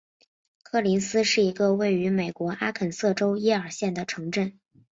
[0.63, 4.57] 科林斯是一个位于美国阿肯色州耶尔县的城镇。